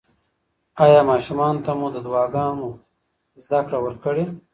ایا 0.83 1.01
ماشومانو 1.11 1.63
ته 1.65 1.71
مو 1.79 1.87
د 1.91 1.97
دعاګانو 2.05 2.69
زده 3.43 3.59
کړه 3.67 3.77
ورکړې؟ 3.81 4.25